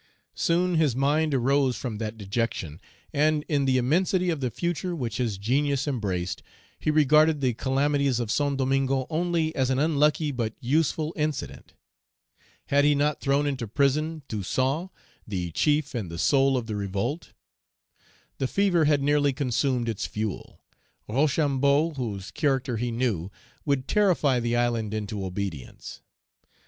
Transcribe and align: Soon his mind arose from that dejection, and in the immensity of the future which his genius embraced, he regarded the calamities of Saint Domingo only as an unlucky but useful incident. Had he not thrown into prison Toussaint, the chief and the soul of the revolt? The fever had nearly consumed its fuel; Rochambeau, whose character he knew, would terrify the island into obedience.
Soon 0.33 0.77
his 0.77 0.95
mind 0.95 1.31
arose 1.31 1.77
from 1.77 1.99
that 1.99 2.17
dejection, 2.17 2.81
and 3.13 3.45
in 3.47 3.65
the 3.65 3.77
immensity 3.77 4.31
of 4.31 4.39
the 4.41 4.49
future 4.49 4.95
which 4.95 5.17
his 5.17 5.37
genius 5.37 5.87
embraced, 5.87 6.41
he 6.79 6.89
regarded 6.89 7.39
the 7.39 7.53
calamities 7.53 8.19
of 8.19 8.31
Saint 8.31 8.57
Domingo 8.57 9.05
only 9.11 9.55
as 9.55 9.69
an 9.69 9.77
unlucky 9.77 10.31
but 10.31 10.55
useful 10.59 11.13
incident. 11.15 11.75
Had 12.69 12.83
he 12.83 12.95
not 12.95 13.21
thrown 13.21 13.45
into 13.45 13.67
prison 13.67 14.23
Toussaint, 14.27 14.89
the 15.27 15.51
chief 15.51 15.93
and 15.93 16.09
the 16.09 16.17
soul 16.17 16.57
of 16.57 16.65
the 16.65 16.75
revolt? 16.75 17.33
The 18.39 18.47
fever 18.47 18.85
had 18.85 19.03
nearly 19.03 19.33
consumed 19.33 19.87
its 19.87 20.07
fuel; 20.07 20.57
Rochambeau, 21.07 21.91
whose 21.91 22.31
character 22.31 22.77
he 22.77 22.89
knew, 22.89 23.29
would 23.65 23.87
terrify 23.87 24.39
the 24.39 24.55
island 24.55 24.95
into 24.95 25.23
obedience. 25.23 26.01